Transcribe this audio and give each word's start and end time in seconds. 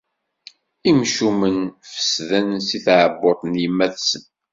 Imcumen 0.89 1.57
fessden 1.91 2.49
si 2.67 2.79
tɛebbuḍt 2.85 3.41
n 3.51 3.53
yemma-tsen. 3.61 4.23